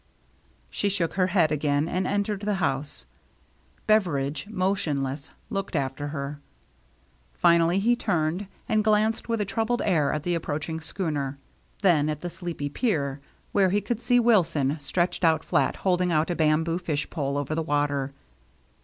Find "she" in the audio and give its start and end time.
0.71-0.89